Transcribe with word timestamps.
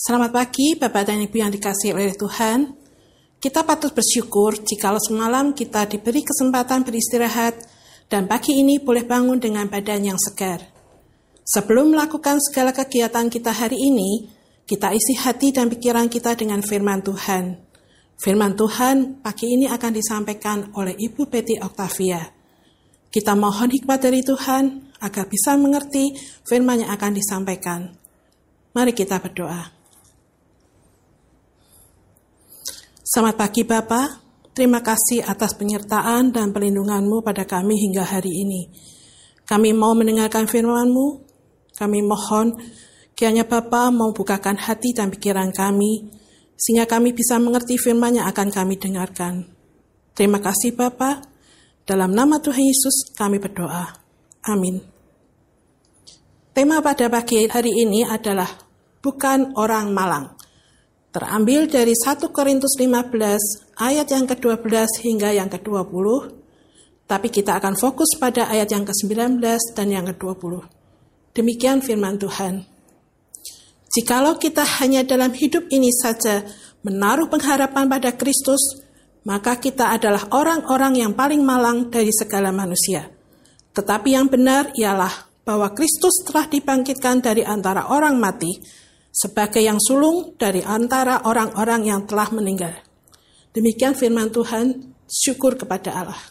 Selamat 0.00 0.32
pagi 0.32 0.72
Bapak 0.80 1.12
dan 1.12 1.20
Ibu 1.20 1.36
yang 1.44 1.52
dikasih 1.52 1.92
oleh 1.92 2.16
Tuhan. 2.16 2.72
Kita 3.36 3.68
patut 3.68 3.92
bersyukur 3.92 4.56
jika 4.56 4.96
semalam 4.96 5.52
kita 5.52 5.84
diberi 5.84 6.24
kesempatan 6.24 6.88
beristirahat 6.88 7.60
dan 8.08 8.24
pagi 8.24 8.56
ini 8.64 8.80
boleh 8.80 9.04
bangun 9.04 9.36
dengan 9.36 9.68
badan 9.68 10.08
yang 10.08 10.16
segar. 10.16 10.64
Sebelum 11.44 11.92
melakukan 11.92 12.40
segala 12.40 12.72
kegiatan 12.72 13.28
kita 13.28 13.52
hari 13.52 13.76
ini, 13.76 14.24
kita 14.64 14.88
isi 14.96 15.20
hati 15.20 15.52
dan 15.52 15.68
pikiran 15.68 16.08
kita 16.08 16.32
dengan 16.32 16.64
firman 16.64 17.04
Tuhan. 17.04 17.60
Firman 18.16 18.56
Tuhan 18.56 19.20
pagi 19.20 19.52
ini 19.52 19.68
akan 19.68 19.92
disampaikan 19.92 20.72
oleh 20.80 20.96
Ibu 20.96 21.28
Betty 21.28 21.60
Octavia. 21.60 22.24
Kita 23.12 23.36
mohon 23.36 23.68
hikmat 23.68 24.00
dari 24.00 24.24
Tuhan 24.24 24.96
agar 24.96 25.28
bisa 25.28 25.60
mengerti 25.60 26.16
firman 26.48 26.88
yang 26.88 26.90
akan 26.96 27.12
disampaikan. 27.12 27.92
Mari 28.72 28.96
kita 28.96 29.20
berdoa. 29.20 29.79
Selamat 33.10 33.42
pagi 33.42 33.66
Bapak, 33.66 34.22
terima 34.54 34.86
kasih 34.86 35.26
atas 35.26 35.58
penyertaan 35.58 36.30
dan 36.30 36.54
perlindunganmu 36.54 37.26
pada 37.26 37.42
kami 37.42 37.74
hingga 37.74 38.06
hari 38.06 38.30
ini. 38.30 38.70
Kami 39.42 39.74
mau 39.74 39.98
mendengarkan 39.98 40.46
firman-Mu, 40.46 41.18
kami 41.74 42.06
mohon 42.06 42.54
kiranya 43.18 43.42
Bapa 43.42 43.90
mau 43.90 44.14
bukakan 44.14 44.62
hati 44.62 44.94
dan 44.94 45.10
pikiran 45.10 45.50
kami, 45.50 46.06
sehingga 46.54 46.86
kami 46.86 47.10
bisa 47.10 47.42
mengerti 47.42 47.82
firman 47.82 48.22
yang 48.22 48.30
akan 48.30 48.46
kami 48.46 48.78
dengarkan. 48.78 49.42
Terima 50.14 50.38
kasih 50.38 50.78
Bapa. 50.78 51.18
Dalam 51.82 52.14
nama 52.14 52.38
Tuhan 52.38 52.62
Yesus 52.62 53.10
kami 53.18 53.42
berdoa. 53.42 53.90
Amin. 54.46 54.78
Tema 56.54 56.78
pada 56.78 57.10
pagi 57.10 57.50
hari 57.50 57.74
ini 57.74 58.06
adalah 58.06 58.54
bukan 59.02 59.58
orang 59.58 59.90
malang 59.90 60.39
terambil 61.10 61.66
dari 61.66 61.94
1 61.94 62.22
Korintus 62.30 62.78
15 62.78 63.78
ayat 63.82 64.06
yang 64.10 64.26
ke-12 64.30 65.02
hingga 65.02 65.34
yang 65.34 65.50
ke-20, 65.50 66.06
tapi 67.10 67.28
kita 67.34 67.58
akan 67.58 67.74
fokus 67.74 68.14
pada 68.14 68.46
ayat 68.46 68.70
yang 68.70 68.86
ke-19 68.86 69.42
dan 69.74 69.86
yang 69.90 70.06
ke-20. 70.14 70.62
Demikian 71.34 71.82
firman 71.82 72.18
Tuhan. 72.18 72.62
Jikalau 73.90 74.38
kita 74.38 74.62
hanya 74.78 75.02
dalam 75.02 75.34
hidup 75.34 75.66
ini 75.74 75.90
saja 75.90 76.46
menaruh 76.86 77.26
pengharapan 77.26 77.90
pada 77.90 78.14
Kristus, 78.14 78.86
maka 79.26 79.58
kita 79.58 79.90
adalah 79.90 80.30
orang-orang 80.30 81.02
yang 81.02 81.12
paling 81.18 81.42
malang 81.42 81.90
dari 81.90 82.14
segala 82.14 82.54
manusia. 82.54 83.10
Tetapi 83.74 84.14
yang 84.14 84.30
benar 84.30 84.70
ialah 84.78 85.30
bahwa 85.42 85.74
Kristus 85.74 86.22
telah 86.22 86.46
dibangkitkan 86.46 87.18
dari 87.18 87.42
antara 87.42 87.90
orang 87.90 88.14
mati, 88.14 88.62
sebagai 89.20 89.60
yang 89.60 89.76
sulung 89.76 90.32
dari 90.40 90.64
antara 90.64 91.20
orang-orang 91.28 91.84
yang 91.84 92.00
telah 92.08 92.32
meninggal. 92.32 92.72
Demikian 93.52 93.92
firman 93.92 94.32
Tuhan, 94.32 94.96
syukur 95.04 95.60
kepada 95.60 95.92
Allah. 95.92 96.22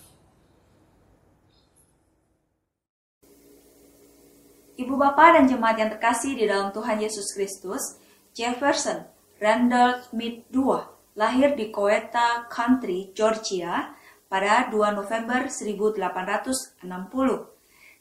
Ibu 4.79 4.95
Bapak 4.95 5.37
dan 5.37 5.45
jemaat 5.45 5.77
yang 5.77 5.91
terkasih 5.91 6.33
di 6.39 6.47
dalam 6.49 6.71
Tuhan 6.73 7.03
Yesus 7.03 7.35
Kristus, 7.35 7.99
Jefferson 8.31 9.05
Randall 9.37 10.01
Smith 10.07 10.47
II 10.55 10.79
lahir 11.19 11.51
di 11.59 11.67
Coweta 11.67 12.47
Country, 12.47 13.11
Georgia 13.11 13.91
pada 14.31 14.71
2 14.71 14.95
November 14.95 15.51
1860. 15.51 16.79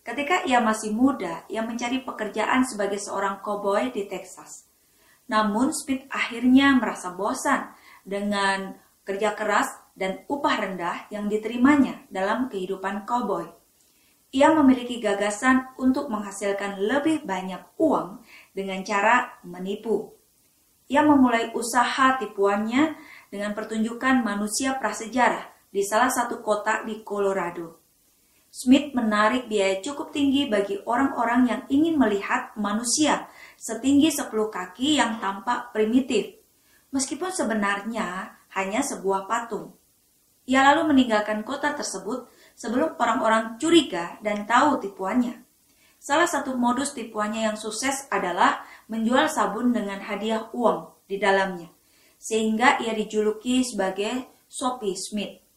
Ketika 0.06 0.46
ia 0.46 0.62
masih 0.62 0.94
muda, 0.94 1.42
ia 1.50 1.66
mencari 1.66 2.06
pekerjaan 2.06 2.62
sebagai 2.62 3.02
seorang 3.02 3.42
koboi 3.42 3.90
di 3.90 4.06
Texas. 4.06 4.67
Namun 5.28 5.76
Smith 5.76 6.08
akhirnya 6.08 6.72
merasa 6.80 7.12
bosan 7.12 7.72
dengan 8.02 8.74
kerja 9.04 9.36
keras 9.36 9.68
dan 9.92 10.24
upah 10.28 10.56
rendah 10.56 10.96
yang 11.12 11.28
diterimanya 11.28 12.08
dalam 12.08 12.48
kehidupan 12.48 13.04
cowboy. 13.04 13.48
Ia 14.28 14.52
memiliki 14.52 15.00
gagasan 15.00 15.72
untuk 15.80 16.12
menghasilkan 16.12 16.84
lebih 16.84 17.24
banyak 17.24 17.64
uang 17.80 18.20
dengan 18.52 18.84
cara 18.84 19.40
menipu. 19.44 20.12
Ia 20.88 21.04
memulai 21.04 21.52
usaha 21.56 22.16
tipuannya 22.20 22.96
dengan 23.32 23.56
pertunjukan 23.56 24.20
manusia 24.24 24.76
prasejarah 24.76 25.48
di 25.68 25.84
salah 25.84 26.12
satu 26.12 26.40
kota 26.40 26.84
di 26.84 27.00
Colorado. 27.04 27.77
Smith 28.48 28.96
menarik 28.96 29.46
biaya 29.46 29.84
cukup 29.84 30.10
tinggi 30.10 30.48
bagi 30.48 30.80
orang-orang 30.88 31.40
yang 31.46 31.62
ingin 31.68 32.00
melihat 32.00 32.56
manusia 32.56 33.28
setinggi 33.60 34.08
10 34.08 34.32
kaki 34.32 34.96
yang 34.96 35.20
tampak 35.20 35.70
primitif, 35.76 36.40
meskipun 36.88 37.28
sebenarnya 37.28 38.38
hanya 38.56 38.80
sebuah 38.80 39.28
patung. 39.28 39.76
Ia 40.48 40.64
lalu 40.72 40.96
meninggalkan 40.96 41.44
kota 41.44 41.76
tersebut 41.76 42.24
sebelum 42.56 42.96
orang-orang 42.96 43.60
curiga 43.60 44.16
dan 44.24 44.48
tahu 44.48 44.80
tipuannya. 44.80 45.44
Salah 46.00 46.30
satu 46.30 46.56
modus 46.56 46.96
tipuannya 46.96 47.52
yang 47.52 47.58
sukses 47.60 48.08
adalah 48.08 48.64
menjual 48.88 49.28
sabun 49.28 49.76
dengan 49.76 50.00
hadiah 50.00 50.48
uang 50.56 51.04
di 51.04 51.20
dalamnya, 51.20 51.68
sehingga 52.16 52.80
ia 52.80 52.96
dijuluki 52.96 53.60
sebagai 53.60 54.30
Sophie 54.48 54.96
Smith. 54.96 55.47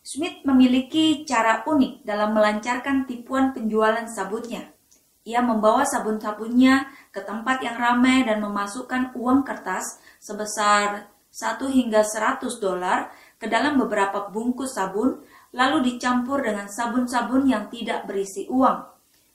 Smith 0.00 0.40
memiliki 0.48 1.28
cara 1.28 1.60
unik 1.68 2.08
dalam 2.08 2.32
melancarkan 2.32 3.04
tipuan 3.04 3.52
penjualan 3.52 4.08
sabunnya. 4.08 4.72
Ia 5.28 5.44
membawa 5.44 5.84
sabun-sabunnya 5.84 6.88
ke 7.12 7.20
tempat 7.20 7.60
yang 7.60 7.76
ramai 7.76 8.24
dan 8.24 8.40
memasukkan 8.40 9.12
uang 9.12 9.44
kertas 9.44 10.00
sebesar 10.16 11.12
1 11.28 11.60
hingga 11.68 12.00
100 12.00 12.40
dolar 12.58 13.12
ke 13.36 13.44
dalam 13.44 13.76
beberapa 13.76 14.32
bungkus 14.32 14.80
sabun 14.80 15.20
lalu 15.52 15.94
dicampur 15.94 16.40
dengan 16.40 16.72
sabun-sabun 16.72 17.44
yang 17.44 17.68
tidak 17.68 18.08
berisi 18.08 18.48
uang. 18.48 18.80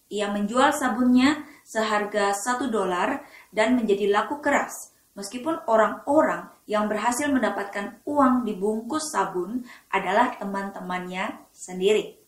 Ia 0.10 0.34
menjual 0.34 0.74
sabunnya 0.74 1.46
seharga 1.62 2.34
1 2.34 2.74
dolar 2.74 3.22
dan 3.54 3.78
menjadi 3.78 4.10
laku 4.10 4.42
keras. 4.42 4.95
Meskipun 5.16 5.64
orang-orang 5.72 6.52
yang 6.68 6.92
berhasil 6.92 7.32
mendapatkan 7.32 8.04
uang 8.04 8.44
di 8.44 8.52
bungkus 8.52 9.16
sabun 9.16 9.64
adalah 9.88 10.36
teman-temannya 10.36 11.48
sendiri. 11.56 12.20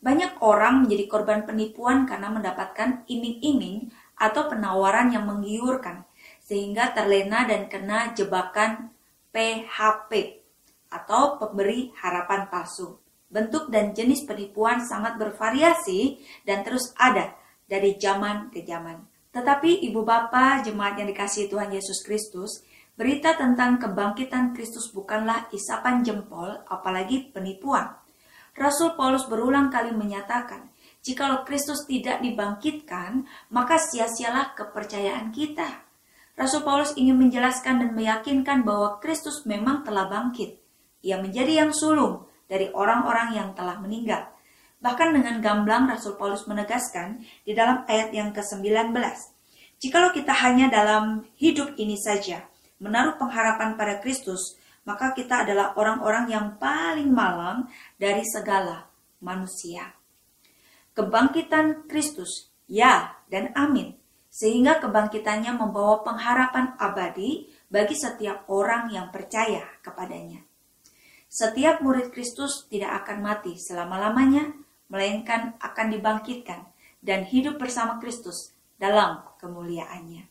Banyak 0.00 0.40
orang 0.40 0.84
menjadi 0.84 1.04
korban 1.12 1.44
penipuan 1.44 2.08
karena 2.08 2.32
mendapatkan 2.32 3.04
iming-iming 3.04 3.92
atau 4.16 4.48
penawaran 4.48 5.12
yang 5.12 5.28
menggiurkan, 5.28 6.08
sehingga 6.40 6.96
terlena 6.96 7.44
dan 7.44 7.68
kena 7.68 8.16
jebakan 8.16 8.96
PHP 9.36 10.40
atau 10.88 11.36
pemberi 11.36 11.92
harapan 12.00 12.48
palsu. 12.48 12.96
Bentuk 13.28 13.68
dan 13.68 13.92
jenis 13.92 14.24
penipuan 14.24 14.80
sangat 14.80 15.20
bervariasi 15.20 16.16
dan 16.48 16.64
terus 16.64 16.96
ada 16.96 17.36
dari 17.68 18.00
zaman 18.00 18.48
ke 18.48 18.64
zaman. 18.64 19.15
Tetapi 19.36 19.84
ibu 19.84 20.00
bapa 20.00 20.64
jemaat 20.64 20.96
yang 20.96 21.12
dikasihi 21.12 21.52
Tuhan 21.52 21.68
Yesus 21.68 22.00
Kristus, 22.00 22.64
berita 22.96 23.36
tentang 23.36 23.76
kebangkitan 23.76 24.56
Kristus 24.56 24.88
bukanlah 24.96 25.52
isapan 25.52 26.00
jempol 26.00 26.64
apalagi 26.64 27.28
penipuan. 27.36 27.92
Rasul 28.56 28.96
Paulus 28.96 29.28
berulang 29.28 29.68
kali 29.68 29.92
menyatakan, 29.92 30.72
jikalau 31.04 31.44
Kristus 31.44 31.84
tidak 31.84 32.24
dibangkitkan, 32.24 33.28
maka 33.52 33.76
sia-sialah 33.76 34.56
kepercayaan 34.56 35.28
kita. 35.36 35.84
Rasul 36.32 36.64
Paulus 36.64 36.96
ingin 36.96 37.20
menjelaskan 37.20 37.84
dan 37.84 37.90
meyakinkan 37.92 38.64
bahwa 38.64 38.96
Kristus 39.04 39.44
memang 39.44 39.84
telah 39.84 40.08
bangkit. 40.08 40.56
Ia 41.04 41.20
menjadi 41.20 41.60
yang 41.60 41.76
sulung 41.76 42.24
dari 42.48 42.72
orang-orang 42.72 43.36
yang 43.36 43.48
telah 43.52 43.76
meninggal. 43.84 44.32
Bahkan 44.80 45.08
dengan 45.16 45.40
gamblang 45.40 45.88
Rasul 45.88 46.20
Paulus 46.20 46.44
menegaskan 46.44 47.24
di 47.42 47.56
dalam 47.56 47.88
ayat 47.88 48.12
yang 48.12 48.30
ke-19, 48.36 48.92
Jikalau 49.76 50.08
kita 50.12 50.32
hanya 50.32 50.72
dalam 50.72 51.28
hidup 51.36 51.76
ini 51.76 52.00
saja 52.00 52.48
menaruh 52.80 53.16
pengharapan 53.20 53.76
pada 53.76 54.00
Kristus, 54.00 54.56
maka 54.88 55.12
kita 55.12 55.44
adalah 55.44 55.76
orang-orang 55.76 56.32
yang 56.32 56.46
paling 56.56 57.12
malang 57.12 57.68
dari 58.00 58.24
segala 58.24 58.88
manusia. 59.20 59.92
Kebangkitan 60.96 61.88
Kristus, 61.88 62.52
ya 62.64 63.20
dan 63.28 63.52
amin, 63.52 63.96
sehingga 64.32 64.80
kebangkitannya 64.80 65.52
membawa 65.56 66.00
pengharapan 66.04 66.72
abadi 66.80 67.52
bagi 67.68 67.96
setiap 67.96 68.48
orang 68.48 68.88
yang 68.92 69.12
percaya 69.12 69.64
kepadanya. 69.84 70.40
Setiap 71.28 71.84
murid 71.84 72.16
Kristus 72.16 72.64
tidak 72.72 73.04
akan 73.04 73.20
mati 73.20 73.60
selama-lamanya, 73.60 74.56
melainkan 74.86 75.58
akan 75.58 75.86
dibangkitkan 75.92 76.66
dan 77.02 77.26
hidup 77.26 77.58
bersama 77.58 77.98
Kristus 78.02 78.54
dalam 78.76 79.24
kemuliaannya. 79.38 80.26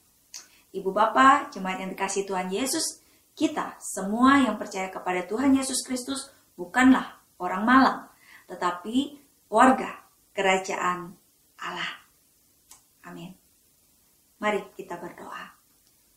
Ibu 0.76 0.92
Bapak, 0.92 1.56
jemaat 1.56 1.80
yang 1.80 1.92
dikasih 1.96 2.28
Tuhan 2.28 2.52
Yesus, 2.52 3.00
kita 3.36 3.80
semua 3.80 4.44
yang 4.44 4.60
percaya 4.60 4.92
kepada 4.92 5.24
Tuhan 5.24 5.56
Yesus 5.56 5.84
Kristus 5.88 6.32
bukanlah 6.60 7.16
orang 7.40 7.64
malang, 7.64 8.00
tetapi 8.48 9.20
warga 9.48 10.04
kerajaan 10.36 11.16
Allah. 11.60 11.92
Amin. 13.08 13.32
Mari 14.40 14.68
kita 14.76 15.00
berdoa. 15.00 15.56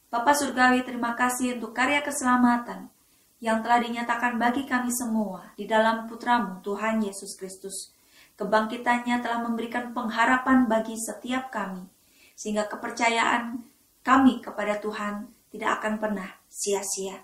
Bapak 0.08 0.34
Surgawi, 0.34 0.82
terima 0.82 1.12
kasih 1.14 1.61
untuk 1.61 1.76
karya 1.76 2.00
keselamatan 2.00 2.91
yang 3.38 3.62
telah 3.62 3.79
dinyatakan 3.79 4.41
bagi 4.41 4.67
kami 4.67 4.91
semua 4.91 5.55
di 5.55 5.69
dalam 5.69 6.11
putramu 6.11 6.58
Tuhan 6.64 6.99
Yesus 6.99 7.38
Kristus. 7.38 7.94
Kebangkitannya 8.38 9.19
telah 9.19 9.43
memberikan 9.43 9.90
pengharapan 9.90 10.70
bagi 10.70 10.94
setiap 10.94 11.50
kami, 11.50 11.90
sehingga 12.38 12.70
kepercayaan 12.70 13.67
kami 14.06 14.38
kepada 14.38 14.79
Tuhan 14.79 15.26
tidak 15.50 15.82
akan 15.82 15.99
pernah 15.99 16.31
sia-sia. 16.46 17.19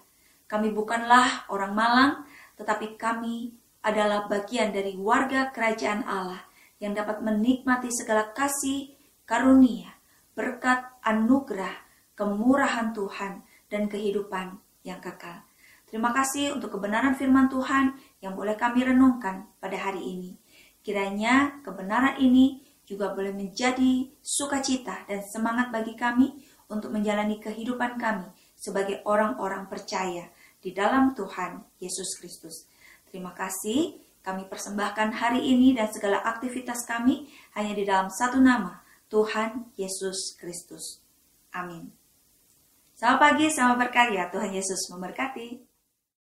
Kami 0.50 0.74
bukanlah 0.74 1.46
orang 1.54 1.72
malang, 1.72 2.12
tetapi 2.58 2.98
kami 2.98 3.54
adalah 3.86 4.26
bagian 4.26 4.74
dari 4.74 4.98
warga 4.98 5.54
kerajaan 5.54 6.02
Allah 6.02 6.42
yang 6.82 6.98
dapat 6.98 7.22
menikmati 7.22 7.94
segala 7.94 8.34
kasih, 8.34 8.92
karunia, 9.22 9.94
berkat, 10.34 10.82
anugerah, 11.06 11.78
kemurahan 12.18 12.90
Tuhan, 12.90 13.46
dan 13.70 13.86
kehidupan 13.86 14.58
yang 14.82 14.98
kekal. 14.98 15.46
Terima 15.86 16.10
kasih 16.10 16.58
untuk 16.58 16.74
kebenaran 16.74 17.14
firman 17.14 17.46
Tuhan 17.46 17.94
yang 18.18 18.34
boleh 18.34 18.58
kami 18.58 18.82
renungkan 18.82 19.46
pada 19.62 19.78
hari 19.78 20.02
ini. 20.02 20.34
Kiranya 20.84 21.64
kebenaran 21.64 22.20
ini 22.20 22.60
juga 22.84 23.16
boleh 23.16 23.32
menjadi 23.32 24.12
sukacita 24.20 25.08
dan 25.08 25.24
semangat 25.24 25.72
bagi 25.72 25.96
kami 25.96 26.44
untuk 26.68 26.92
menjalani 26.92 27.40
kehidupan 27.40 27.96
kami 27.96 28.28
sebagai 28.52 29.00
orang-orang 29.08 29.64
percaya 29.64 30.28
di 30.60 30.76
dalam 30.76 31.16
Tuhan 31.16 31.64
Yesus 31.80 32.20
Kristus. 32.20 32.68
Terima 33.08 33.32
kasih. 33.32 33.96
Kami 34.20 34.48
persembahkan 34.48 35.12
hari 35.12 35.52
ini 35.52 35.76
dan 35.76 35.88
segala 35.92 36.20
aktivitas 36.24 36.84
kami 36.88 37.28
hanya 37.56 37.72
di 37.76 37.84
dalam 37.84 38.08
satu 38.08 38.40
nama, 38.40 38.80
Tuhan 39.12 39.68
Yesus 39.76 40.36
Kristus. 40.36 41.00
Amin. 41.52 41.92
Selamat 42.96 43.20
pagi, 43.20 43.52
selamat 43.52 43.76
berkarya. 43.88 44.32
Tuhan 44.32 44.52
Yesus 44.52 44.88
memberkati. 44.92 45.63